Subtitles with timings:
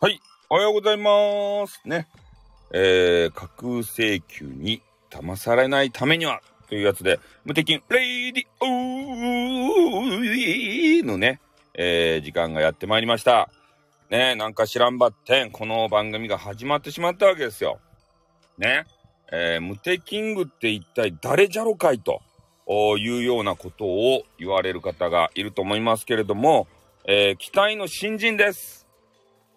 [0.00, 1.80] はい、おはようございます。
[1.84, 2.06] ね。
[2.70, 11.40] えー、架空請求に騙されないためには、というやつで、無敵レイディオーのね、
[11.74, 13.50] えー、時間がやってまいりました。
[14.08, 17.80] ね、なんか知らんばってん、この番組が始まってしまったわけですよ。
[18.56, 18.84] ね。
[19.32, 22.22] えー、無敵キングって一体誰じゃろかいと
[22.98, 26.68] いうようなことを言われる方がいると思いますけれども、
[27.04, 28.77] えー、期待の新人です。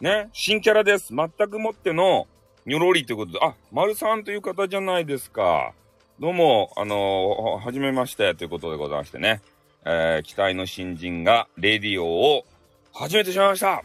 [0.01, 1.13] ね、新キャラです。
[1.15, 2.27] 全くもっての、
[2.65, 5.73] ニョロリということで、あ、丸さんという方じゃないですか。
[6.19, 9.41] どうも、あのーはじめましてということでございましてね、
[9.85, 12.45] えー期待の新人がレディオを
[12.93, 13.83] 始めてしまいました。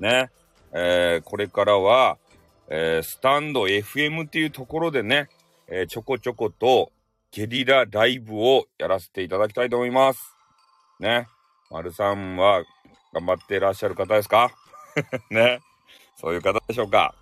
[0.00, 0.30] ね、
[0.72, 2.18] えーこれからは、
[2.68, 5.28] えースタンド FM っていうところでね、
[5.68, 6.90] えーちょこちょこと
[7.30, 10.34] ゲリラライブをやらせていただきたいと思います。
[10.98, 11.28] ね、
[11.70, 12.64] 丸さんは
[13.12, 14.50] 頑張っていらっしゃる方ですか？
[15.30, 15.60] ね。
[16.16, 17.14] そういう方でしょうか。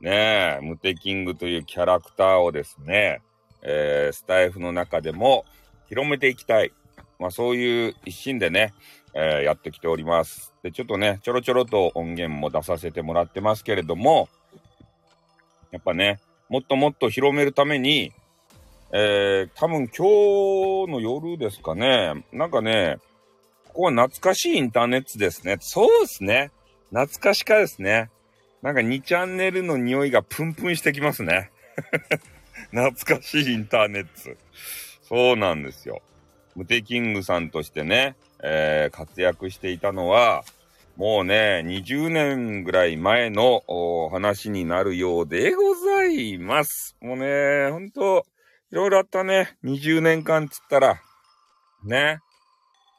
[0.00, 3.20] ねえ、ムテキングというキャラクターをですね、
[3.62, 5.44] えースタイフの中でも
[5.88, 6.72] 広めていきたい。
[7.18, 8.72] まあそういう一心でね、
[9.14, 10.54] えーやってきております。
[10.62, 14.28] で、ちょっとね、ちょろちょろと音源も出させてもらってますけれども、
[15.70, 18.12] やっぱね、もっともっと広めるために、
[18.92, 22.96] えー多分今日の夜ですかね、なんかね、
[23.70, 25.56] ここは懐かしいインターネットですね。
[25.60, 26.50] そうですね。
[26.90, 28.10] 懐かしかですね。
[28.62, 31.50] なんか2チャンネルの匂いがプンプンしてきますね。
[32.74, 34.36] 懐かしいインターネット。
[35.02, 36.02] そうなんですよ。
[36.56, 40.44] ムテキングさんとしてね、えー活躍していたのは、
[40.96, 43.62] もうね、20年ぐらい前の
[44.10, 46.96] 話になるようでございます。
[47.00, 48.26] もうね、ほんと、
[48.72, 49.56] いろいろあったね。
[49.62, 51.00] 20年間つったら。
[51.84, 52.18] ね。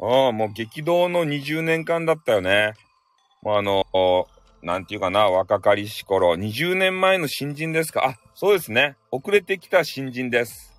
[0.01, 2.73] ああ、もう激動の20年間だったよね。
[3.43, 4.27] もうあの、
[4.63, 8.05] なんていうかな、若かりし頃、20年前の新人ですか？
[8.05, 8.95] あ、そうですね。
[9.11, 10.73] 遅れてきた新人です。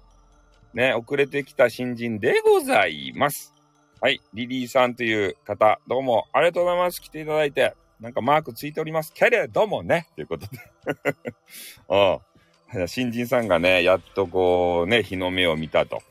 [0.75, 3.53] ね、遅れてきた新人でございます。
[4.01, 7.01] はい、リリーさんという方、どうもありがとうございます。
[7.01, 10.59] 来ていただいて、なんかマークついておりますけれどもね、ということで。
[12.75, 12.89] うん。
[12.89, 16.03] 新人さんがね、やっとこうね、日の目を見たと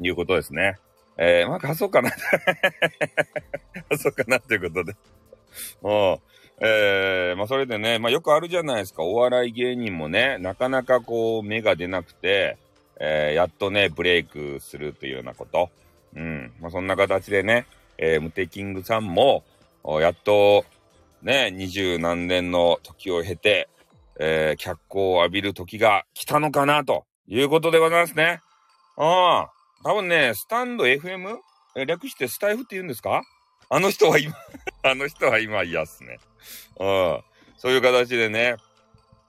[0.00, 0.76] いうことですね。
[1.22, 2.10] えー、まあ、貸そうかな。
[3.90, 4.96] 貸そうかなということで。
[5.82, 6.18] うん。
[6.62, 9.02] えー、まあ、それでね、まあ、よくあるじゃないですか。
[9.02, 12.56] お笑い芸人もね、なかなかこう、芽が出なくて、
[12.98, 15.68] えー、やっとね、ブレイクするというようなこと。
[16.16, 16.52] うん。
[16.58, 17.66] まあ、そんな形でね、
[17.98, 19.44] えー、ムテキングさんも、
[20.00, 20.64] やっと、
[21.22, 23.68] ね、二十何年の時を経て、
[24.18, 28.40] えー、脚光を浴びる時が来たのかな、ということでございますね。
[28.96, 29.59] ああ。
[29.82, 31.38] 多分ね、スタンド FM?
[31.86, 33.22] 略してスタイフって言うんですか？
[33.68, 34.34] あの人は今、
[34.82, 36.18] あの人は今嫌っすね。
[36.78, 37.20] うん。
[37.56, 38.56] そういう形でね、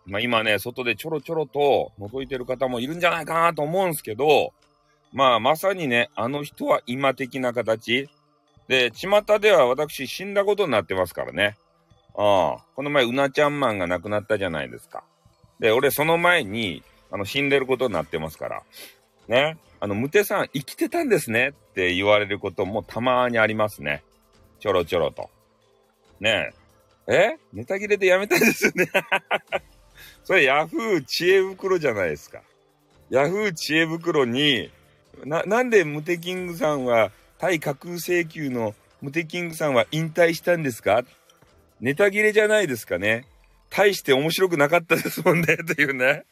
[0.05, 4.53] まあ今ね、外でちょろちょろと覗いてる方もいるんじゃないかなと思うんすけど、
[5.13, 8.09] まあまさにね、あの人は今的な形。
[8.67, 11.57] で、巷では私死んだことになってますからね。
[12.17, 12.63] ああ。
[12.75, 15.03] この前、うなちゃんマンが亡くなったじゃないですか。
[15.59, 18.63] で、俺その前に、あの、死んでることになってますから。
[19.31, 19.57] ね。
[19.79, 24.03] あの、ムテさん生きてたんですねって言われることもたまにありますね。
[24.59, 25.29] ちょろちょろと。
[26.19, 26.51] ね
[27.07, 27.13] え？
[27.13, 28.87] えネタ切れでやめたいですよね。
[30.23, 32.41] それヤフー知恵袋じゃないですか。
[33.09, 34.71] ヤフー知恵袋に、
[35.25, 41.03] な、なんでムテキングさんは、対架空請求のムテキングさんは引退したんですか？
[41.79, 43.25] ネタ切れじゃないですかね。
[43.71, 46.25] 大して面白くなかったですもんね、 というね。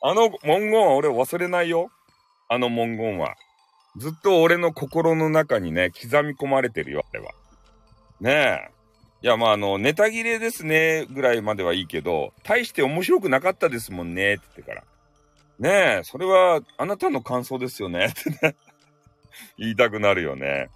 [0.00, 1.90] あの文言は俺忘れないよ。
[2.48, 3.34] あの文言は。
[3.96, 7.32] ずっと俺の心の中にね、刻み込まれてるよ、あれは。
[8.20, 8.76] ねえ。
[9.22, 14.84] いや、まあ、あの、ネタ切れですね、ぐらいまではいいけど、大して面白くなかったですもんね、って言ってから。
[15.58, 18.56] ねえ、それは、あなたの感想ですよね、 ってね。
[19.58, 20.68] 言いたくなるよね。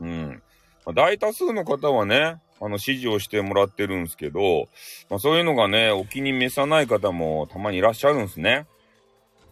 [0.00, 0.42] うん。
[0.86, 4.68] まあ大多数の方はね、あの、指示をしてもらってるんですけど、
[5.10, 8.66] まあ、そういうのがね、お気に召さない方もたまにいらっしゃるんですね。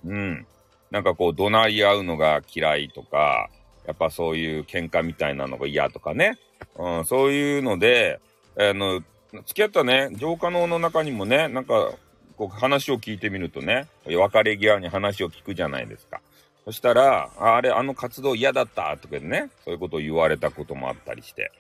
[0.04, 0.46] うん。
[0.92, 3.48] なんかこう、怒鳴り合うのが嫌いとか、
[3.86, 6.38] やっぱそういう喧嘩みたいなのが嫌とかね。
[6.76, 8.20] うん、そういうので、
[8.58, 9.00] あの、
[9.46, 11.94] 付き合ったね、浄化能の中にもね、なんか、
[12.36, 16.20] こう話を聞いてみるとね、別れ際に話を聞くじゃないですか。
[16.66, 21.50] そしたら、あれ、あの活動嫌だったとかね、そういうことを言われたこともあったりして。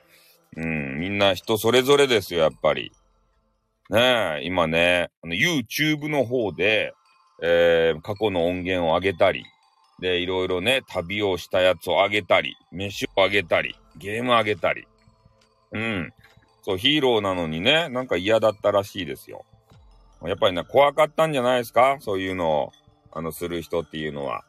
[0.56, 2.92] うん、みんな人それぞれですよ、やっぱり。
[3.88, 6.92] ねえ、今ね、あの YouTube の方で、
[7.40, 9.44] えー過去の音源を上げたり、
[10.00, 14.86] で、いろいろね、旅をしたやつを上げたり、飯を上げたり、ゲーム上げたり。
[15.72, 16.12] うん。
[16.62, 19.44] そう、ヒーローなのにね、なんか嫌だったらしいですよ。
[20.24, 21.96] やっぱりね、怖かったんじゃないですか？
[22.00, 22.72] そういうのを、
[23.12, 24.44] あの、する人っていうのは。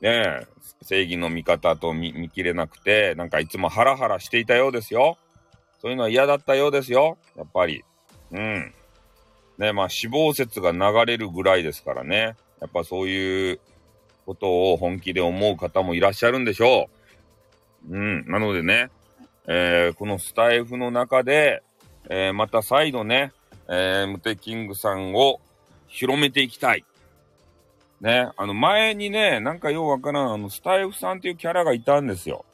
[0.00, 0.46] ねえ、
[0.82, 5.18] 正義の味方と見見切れなくて、なんかいつもハラハラしていたようですよ。
[5.80, 7.18] そういうのは嫌だったようですよ。
[7.36, 7.84] やっぱり。
[8.32, 8.74] うん。
[9.60, 12.34] ねまあ死亡説が流れるぐらいですからね。
[12.60, 13.60] やっぱそういう
[14.26, 16.88] ことを本気で思う方もいらっしゃるんでしょ
[17.88, 17.96] う。
[17.96, 18.24] うん。
[18.26, 18.90] なのでね、
[19.46, 21.62] えー、このスタイフの中で、
[22.08, 23.32] えー、また再度ね、
[23.68, 25.40] えー、ムテキングさんを
[25.88, 26.84] 広めていきたい。
[28.00, 32.46] ね、あの前にね、なんかようわからん、あの、スタイフさんっていうキャラがいたんですよ。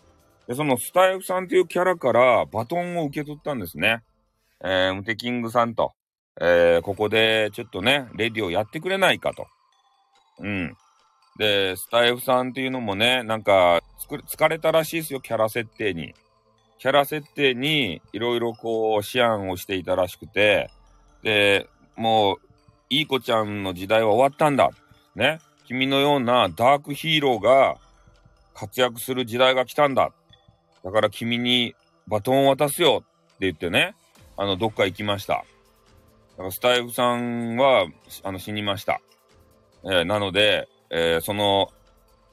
[0.49, 4.03] で、そのスタイフさんっていうキャラからバトンを受け取ったんですね。
[4.64, 5.93] えー、ムテキングさんと、
[6.41, 9.47] えー、ここでちょっとね、レディをやってくれないかと。
[10.41, 10.77] うん。
[11.38, 16.15] で、スタイフさんっていうのもね、なんか、疲れたらしいですよ、キャラ設定に。
[16.79, 20.71] キャラ設定に、いろいろこう、思案をしていたらしくて、
[21.23, 22.39] で、もう、
[22.91, 24.71] いい子ちゃんの時代は終わったんだ。
[25.15, 25.41] ね。
[25.67, 27.77] 君のようなダークヒーローが
[28.55, 30.12] 活躍する時代が来たんだ。
[30.85, 31.75] だから君に
[32.06, 33.94] バトンを渡すよって言ってね、
[34.37, 35.44] あの、どっか行きました。
[36.50, 37.87] スタイフさんは、
[38.23, 39.00] あの、死にました。
[39.85, 41.71] えー、なので、えー、その、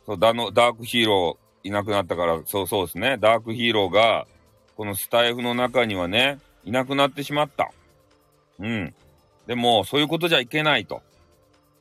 [0.05, 3.17] そうダのダークヒーローいなくなったから、そうそうですね。
[3.17, 4.27] ダークヒーローが、
[4.75, 7.71] このスタイフの中にはね、いなくなってしまった。
[8.59, 8.93] うん。
[9.47, 11.01] でも、そういうことじゃいけないと。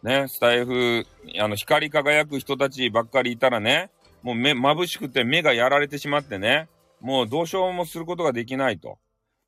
[0.03, 1.07] ね、スタイフ、
[1.41, 3.91] あの、光り輝く人たちばっかりいたらね、
[4.23, 6.69] もう目、眩しくて目がやられてしまってね、
[7.01, 8.99] もうどうしようもすることができないと。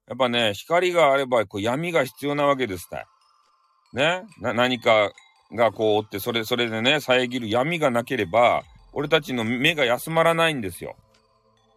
[0.08, 3.08] やっぱね、光があれば、こう闇が必要なわけですた
[3.94, 5.12] ね、な、何か
[5.52, 8.62] がこうおって、それ、それでね、遮る闇がなければ、
[8.92, 10.96] 俺たちの目が休まらないんですよ。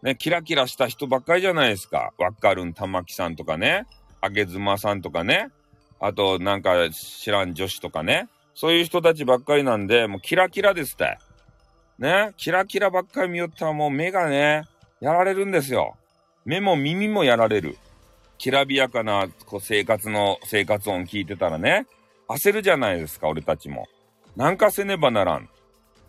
[0.02, 2.12] ね、キラキラした人ばっかりじゃないですか。
[2.18, 3.86] わっかるん玉木さんとかね、
[4.20, 5.48] あげずまさんとかね、
[6.00, 11.18] あとなんか知らん女子とかね、そういう人たちばっかりなんで、もうキラキラですって。
[11.98, 14.64] ね、キラキラばっかり見よったらもう目がね、
[15.00, 15.96] やられるんですよ。
[16.44, 17.76] 目も耳もやられる。
[18.38, 21.86] きらびやかなこう生活の生活音聞いてたらね、
[22.28, 23.86] 焦るじゃないですか、俺たちも。
[24.36, 25.48] なんかせねばならん。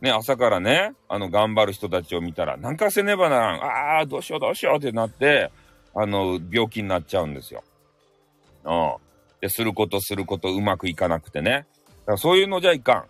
[0.02, 3.64] ね、朝からね、あの、頑張る人たちを見たら、なんかせねばならん。
[3.64, 5.52] ああ、どうしようどうしようってなって、
[5.94, 7.64] あの、病気になっちゃうんですよ。
[8.64, 8.94] うん。
[9.42, 11.66] で、することすることうまくいかなくてね。
[12.06, 13.06] からそういうのじゃいか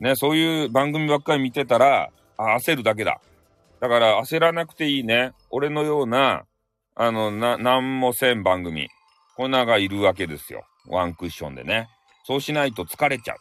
[0.00, 0.04] ん。
[0.04, 3.20] ね、そういう番組ばっかり見てたら、あ、焦るだけだ。
[3.80, 5.32] だから焦らなくていいね。
[5.50, 6.44] 俺のような、
[6.94, 8.88] あの、な、なんもせん番組。
[9.36, 10.66] こんながいるわけですよ。
[10.86, 11.88] ワンクッションでね。
[12.24, 13.36] そうしないと疲れちゃう。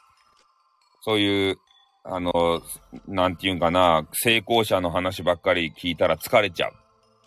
[1.01, 1.57] そういう、
[2.03, 2.61] あの、
[3.07, 6.73] なんていうんかな、成功者の話ばっかり聞いたら疲れちゃう。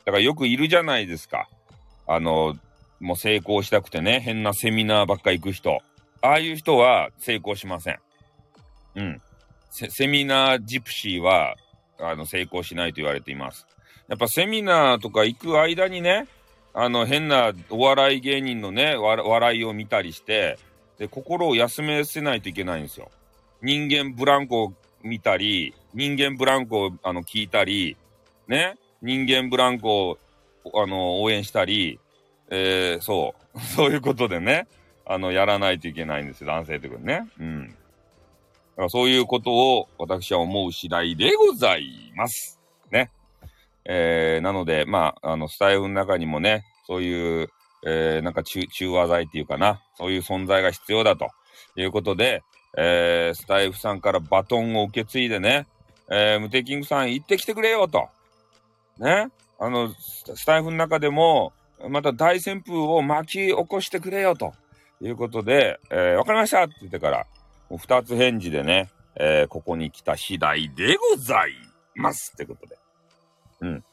[0.05, 1.49] だからよくいるじゃないですか。
[2.07, 2.57] あの、
[3.01, 5.81] もう成功したくてね、変なセミナーばっか行く人。
[6.21, 7.99] ああいう人は成功しません。
[8.95, 9.21] うん。
[9.71, 11.57] セミナージプシーは、
[11.99, 13.67] あの、成功しないと言われています。
[14.12, 16.29] やっぱセミナーとか行く間にね、
[16.75, 20.59] あの、変なお笑い芸人のね、笑いを見たりして、
[20.99, 23.11] で、心を休めせないといけないんですよ。
[23.62, 27.97] 人間ブランコを見たり、人間ブランコをあの聞いたり、
[28.49, 30.19] ね、人間ブランコを
[30.75, 31.99] あの応援したり、
[32.50, 34.66] えー、そう、 そういうことでね、
[35.07, 37.31] あの、やらないといけないんですよ、男性ってことね。
[37.40, 37.69] うん。
[37.69, 37.75] だ
[38.76, 42.62] からそういうことを私は思う次第でございます。
[43.85, 47.49] えー、なので、まあ、あの、スタイルの中にもね、そういう、
[47.85, 51.29] えー、なんか中、中和剤っていうかな、そういう存在が必要だと
[51.77, 52.43] いうことで、
[52.77, 55.67] えー、スタイフさんからバトンを受け継いでね、
[56.11, 58.09] えー、ムテキングさん行ってきてくれよと。
[58.99, 59.29] ね。
[59.59, 61.53] あの、スタイフの中でも、
[61.89, 64.53] また大旋風を巻き起こしてくれよと。
[65.03, 67.27] いうことで、えー、わかりましたって言ってから、
[67.77, 71.53] 二つ返事でね、えー、ここに来た次第でござい
[71.97, 72.82] ますってことで。
[73.62, 73.85] うん。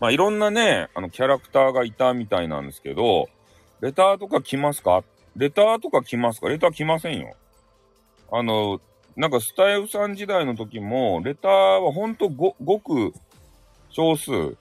[0.00, 3.28] まあ、いろんなね、あの、キャラクターがいたみたいなんですけど、
[3.80, 5.04] レターとか来ますか？
[5.36, 6.48] レターとか来ますか？
[6.48, 7.34] レター来ませんよ。
[8.32, 8.80] あの、
[9.16, 13.12] なんかスタイフさん時代の時も、レターはほんとご、ごく
[13.90, 14.56] 少数。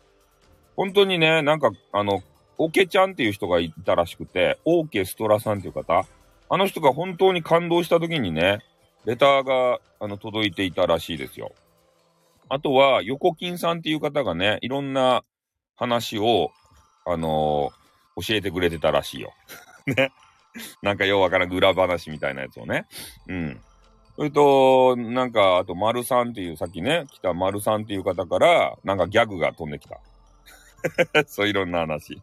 [0.75, 2.21] 本当にね、なんか、あの、
[2.57, 6.05] オケちゃんっていう人がいたらしくて、オーケストラさんっていう方、
[6.49, 8.59] あの人が本当に感動した時にね、
[9.05, 11.51] レターが、あの、届いていたらしいですよ。
[12.49, 15.23] あとは、横金さんっていう方がね、いろんな
[15.75, 16.51] 話を、
[17.05, 19.33] あのー、教えてくれてたらしいよ。
[19.87, 20.11] ね。
[20.81, 22.85] なんかようわからん裏話みたいなやつをね。
[23.27, 23.61] うん。
[24.15, 29.99] それと、なんか、あと、丸さんっていう、さっきね、来た丸さんっていう方から、なんかギャグが飛んできた。
[31.27, 32.21] そう、いろんな話。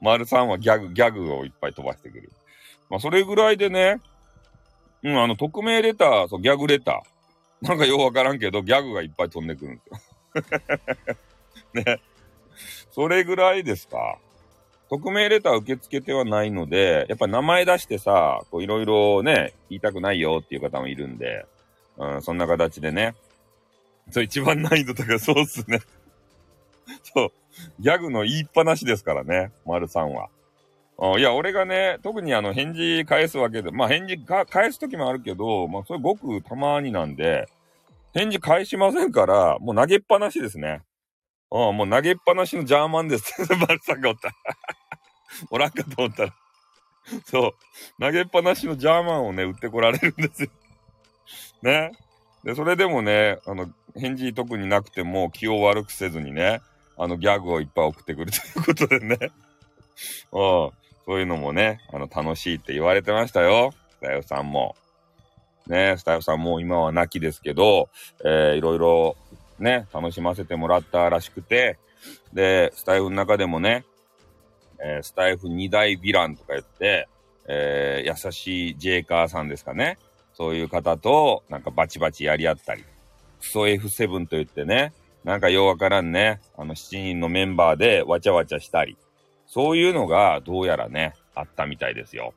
[0.00, 2.32] 丸さんはギャグ、ギャグをいっぱい飛ばしてくる。
[2.88, 4.00] まあ、それぐらいでね、
[5.02, 7.13] うん、あの、匿名レター、そう、ギャグレター。
[7.62, 9.98] なんかようわからんけど、ギャグがいっぱい飛んでくるんですよ。
[11.84, 12.00] ね。
[12.90, 14.18] それぐらいですか。
[14.88, 21.46] 匿名レター受け付けてはないので、やっぱ名前出してさ、こういろいろね、言いたくないよっていう方もいるんで、
[21.96, 23.14] うん、そんな形でね。
[24.10, 25.80] そう、一番難易度高そうっすね。
[27.02, 27.32] そう。
[27.80, 30.28] ギャグの言いっぱなしですからね、丸さんは。
[31.18, 37.48] いや、俺がね、特にあの、返事返すわけで、まあ返事か返すときもあるけど、まあそれごくたまになんで、
[38.14, 40.82] 返事返しませんから、もう投げっぱなしですね。
[41.50, 43.32] うん、もう投げっぱなしのジャーマンです。
[43.56, 44.32] 丸さんがおった。
[45.50, 46.34] おらんかと思ったら。
[47.26, 47.52] そう。
[48.00, 50.50] 投げっぱなしのジャーマンをね、売ってこられるんですよ。
[51.62, 51.92] ね。
[52.44, 56.60] で、それでもね、あの、返事特になくても気を悪くせずにね、
[56.96, 59.18] あの、ギャグをいっぱい送ってくるということでね。
[60.32, 60.70] うん。
[61.06, 63.72] そういうのもね、あの、楽しいって言われてましたよ。
[63.90, 64.76] スタイフさんも。
[65.66, 67.88] ね、スタイフさんも今は亡きですけど、
[68.24, 69.16] えー、いろいろ
[69.58, 71.78] ね、楽しませてもらったらしくて、
[72.32, 73.84] で、スタイフの中でもね、
[74.78, 77.08] えー、スタイフ2大ヴィランとか言って、
[77.46, 79.98] えー、優しいジェイカーさんですかね。
[80.34, 82.84] そういう方と、なんかバチバチやり合ったり、
[83.40, 84.92] クソ F7 と言ってね、
[85.22, 88.96] なんかようわからんね、あの7人のメンバーでわちゃわちゃしたり、
[89.54, 92.34] そういうのがどうやらね、あったみたいですよ。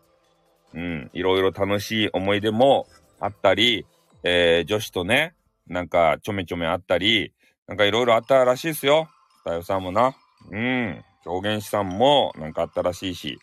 [0.76, 2.86] うん、いろいろ楽しい思い出も
[3.20, 3.88] あったり、
[4.22, 5.34] えー、女子とね、
[5.66, 7.34] なんかちょめちょめあったり、
[7.68, 9.10] なんかいろいろあったらしいですよ。
[9.40, 10.16] 太陽さんもな。
[10.52, 11.04] うん。
[11.26, 13.40] 狂言師さんもなんかあったらしいし。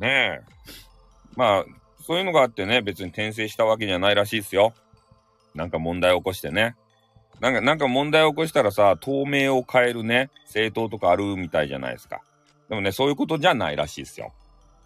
[0.00, 0.72] ねえ。
[1.36, 1.64] まあ、
[2.04, 4.74] そういうのがあってね、別に転生したわけじゃないらしいですよ。
[5.54, 6.74] なんか問題を起こしてね。
[7.38, 12.22] なんか、なんか問題を起こしたらさ、透明を変えるね、政党とかあるみたいじゃないですか。
[12.68, 14.32] でもね、そういうことじゃないらしいですよ。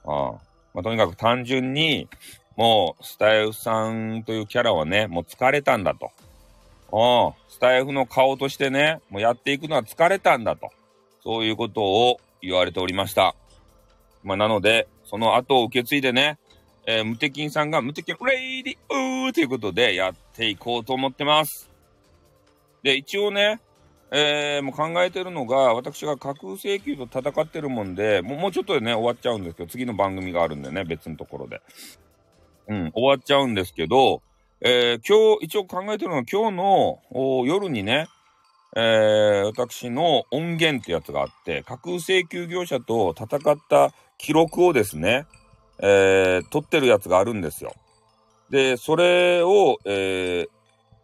[0.05, 0.12] うん。
[0.12, 2.09] まあ、とにかく単純に、
[2.57, 6.11] もう、スタイフさんというキャラはね、もう疲れたんだと。
[6.93, 7.53] うん。
[7.53, 10.71] スタエフの顔としてね、もうやっていくのは疲れたんだと。
[11.25, 13.35] そういうことを言われておりました。
[14.23, 16.39] まあ、なので、その後を受け継いでね、
[16.87, 21.71] えー、無敵さんが無敵レイディオーということでやっていこうと思ってます。
[22.83, 23.61] で、一応ね、
[24.14, 31.62] えー、もう考えてるのが、私が架空請求と戦ってるもんで、もうもうちょっとでね、終わっちゃうんですけど、次の番組があるんでね、別のところで。
[32.69, 34.21] うん、終わっちゃうんですけど、
[34.61, 37.00] えー、今日、一応考えてるのは今日の
[37.47, 38.07] 夜にね、
[38.76, 45.26] えー、私の音源ってやつがあって、架空請求業者と戦った記録をですね、
[45.78, 47.73] えー、取ってるやつがあるんですよ。
[48.50, 50.49] で、それを、えー、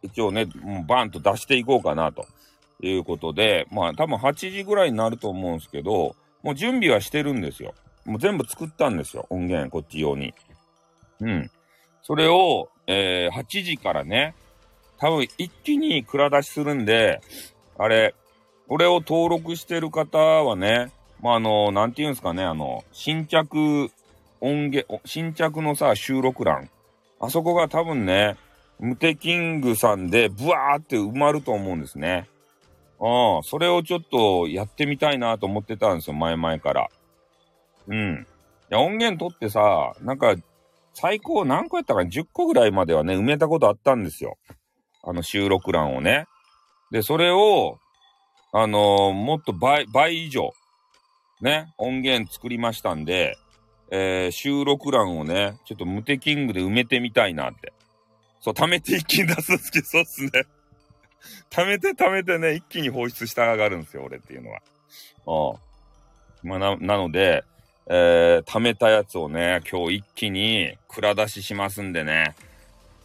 [0.03, 2.27] 一応ね、もうバンと出していこうかなと
[2.83, 7.75] いうことで、まあ多分8時ぐらいになると思うんですけど、もう準備はしてるんですよ。
[8.05, 10.35] もう全部作ったんですよ、音源、こっち用に。
[11.21, 11.51] うん。
[12.03, 14.35] それを、えー、8時からね、
[14.99, 17.21] 多分一気に蔵出しするんで、
[17.77, 18.15] あれ、
[18.69, 23.91] これを登録してる方はね、まあ、あの、なんて言うんですかね、あの、新着
[24.41, 26.71] 音源、新着のさ、収録欄。
[27.21, 28.37] あそこが多分ね、
[28.79, 32.29] ムテキングさんでブワーって埋まると思うんですね。
[33.01, 33.43] うん。
[33.45, 36.89] それをちょっとやってみたいなと思ってたんですよ、前々から。
[37.87, 38.27] うん。
[38.71, 40.35] いや、音源取ってさ、なんか、
[40.95, 44.37] 最高何個やったかな ?10 個ぐらいまではね、埋めたことあったんですよ。
[45.05, 46.27] あの収録欄をね。
[46.91, 47.79] で、それを、
[48.53, 50.53] あのー、もっと倍、倍以上、
[51.41, 53.37] ね、音源作りましたんで、
[53.91, 57.73] えー、収録欄をね、ちょっとムテキングで埋めてみたいなって。
[58.41, 60.31] そう、貯めて一気に出すんですけ、そうっすね。
[61.51, 65.59] 貯めて貯めてね、一気に放出したがるんですよ、俺っていうのは。
[66.43, 66.49] うん。
[66.49, 67.45] まあ、な、なので、
[67.87, 72.35] えー、貯めたやつをね、今日一気に蔵出ししますんでね。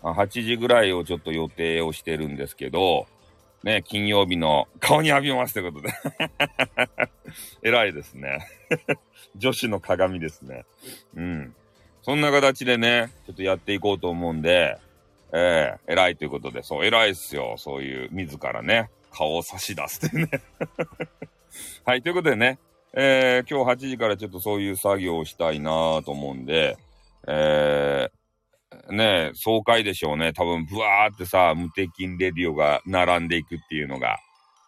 [0.01, 3.07] 8時ぐらいをちょっと予定をしてるんですけど、
[3.63, 5.93] ね、金曜日の顔に浴びますということで
[7.63, 8.45] 偉いですね
[9.37, 10.65] 女子の鏡ですね。
[11.15, 11.55] うん。
[12.01, 14.77] そんな形でね、ちょっとやっていこうと思うんで、
[15.33, 17.55] えー、偉いということで、そう、偉いっすよ。
[17.57, 20.29] そういう、自らね、顔を差し出すってね
[21.85, 22.59] はい、ということでね、
[22.93, 26.77] えー、今日8時からちょっとそういう作業をしたいなと思うんで、
[27.27, 30.33] えー、ね、爽快でしょうね。
[30.33, 34.19] 多分、ブワーってさ、無敵レディオが並んでいくっていうのが。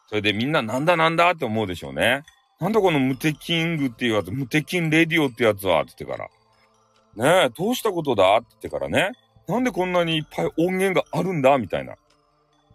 [0.07, 2.23] それでみんななんだなんだって思うでしょうね。
[2.59, 6.29] なんだこの無敵ングっていうやつ、無敵レディオってやつはって言ってか
[7.15, 7.41] ら。
[7.41, 9.11] ねえ、どうしたことだって言ってからね。
[9.47, 11.57] なんでこんなにいっぱい音源があるんだ？
[11.57, 11.95] みたいな。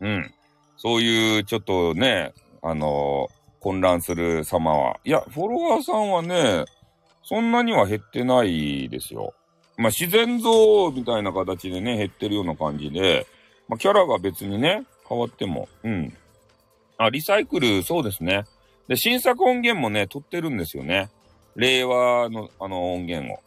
[0.01, 0.35] うん。
[0.77, 3.29] そういう、ちょっとね、あの
[3.61, 5.01] 混乱する様は。
[5.05, 6.65] いや、フォロワーさんはね、
[7.23, 9.35] そんなには減ってないですよ。
[9.77, 13.27] まあ、自然像みたいな形でね、減ってるような感じで、
[13.69, 16.17] まあ、キャラが別にね、変わっても、うん。
[16.99, 18.45] あ、リサイクル、そうですね。
[18.89, 21.09] で、新作音源もね、撮ってるんですよね。
[21.57, 23.39] 令和の、あの、音源を。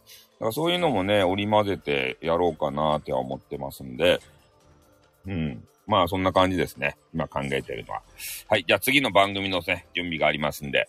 [0.44, 4.20] からそういうのもね、織り交ぜてやろうかなって思ってますんで、
[5.26, 5.64] うん。
[5.86, 6.96] まあ、そんな感じですね。
[7.14, 8.02] 今考えてるのは。
[8.48, 8.64] はい。
[8.68, 10.88] じゃあ次の番組のね、準備がありますんで。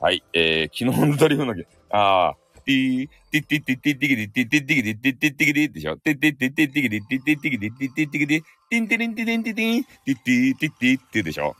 [0.00, 0.22] はい。
[0.32, 1.54] えー、昨日のドリフの、
[1.90, 11.56] ああ、ティー、ティッティッティッティッティキディッティッティッティキディッティッティッティキディでしょティッティッティッティッティキディッティッティッティキディッティッティッティキディティンティリンティリンティティンティッティッティッティってでしょ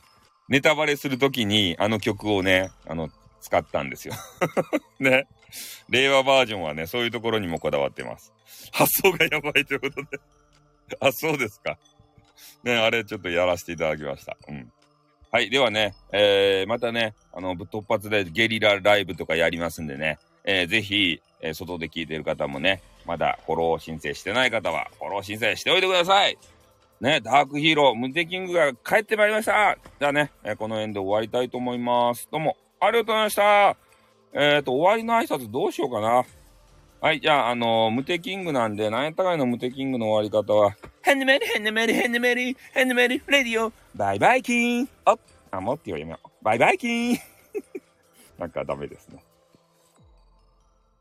[0.47, 3.09] ネタバレするときにあの曲をね、あの、
[3.41, 4.13] 使ったんですよ。
[4.99, 5.27] ね。
[5.89, 8.33] 令和バージョンはね、そういうところにもこだわってます。
[8.71, 10.19] 発想がやばいということで
[10.99, 11.77] あ、そうですか。
[12.63, 14.37] ね、あれちょっとやらせていただきました。
[14.47, 14.71] うん。
[15.31, 15.49] はい。
[15.49, 26.37] ではね、えー、またね、あの、突発でゲリラライブとかやりますんでね、えー、ぜひ、えー、外で聞いてる方もね、まだフォロー申請してない方は、フォロー申請しておいてください
[27.01, 32.27] ね、ダークヒーロー、ムテキングが帰ってまいりましたじゃあね、えー、この辺で終わりたいと思います。
[32.31, 33.84] どうも、ありがとうございました
[34.33, 36.23] えっ、ー、と、終わりの挨拶どうしようかな。
[37.01, 45.15] はい、じゃあ、あのー、ムテキングなんで、なんやったかいのムテキングの終わり方は、ヘンデメリ、ヘンデメリ、ヘンデメリ、ヘンデメリ、レディオ、バイバイキーンあ、
[45.51, 46.27] あ、もっと読めよう。
[46.41, 47.17] バイバイキーン
[48.39, 49.23] なんかダメですね。